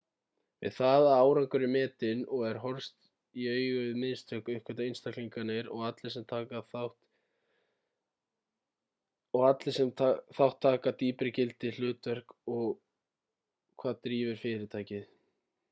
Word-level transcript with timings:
við 0.65 0.71
það 0.75 1.03
að 1.07 1.19
árangur 1.23 1.63
er 1.65 1.69
metinn 1.73 2.21
og 2.35 2.39
er 2.45 2.59
horfst 2.61 3.03
í 3.41 3.43
augu 3.49 3.75
við 3.87 3.97
mistök 4.03 4.47
uppgötva 4.53 4.85
einstaklingarnir 4.93 5.67
og 5.75 5.83
allir 5.89 6.13
sem 9.75 9.93
þátt 10.39 10.57
taka 10.67 10.95
dýpri 11.03 11.33
gildi 11.39 11.71
hlutverk 11.77 12.33
og 12.55 12.73
hvað 13.85 14.01
drífur 14.09 14.41
fyrirtækið 14.47 15.05